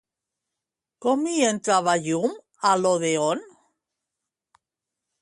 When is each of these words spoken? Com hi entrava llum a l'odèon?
Com 1.07 1.27
hi 1.33 1.43
entrava 1.51 1.95
llum 2.07 2.35
a 2.73 2.75
l'odèon? 2.83 3.47